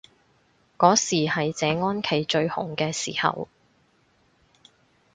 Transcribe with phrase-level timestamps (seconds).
[0.79, 3.47] 嗰時係謝安琪最紅嘅時候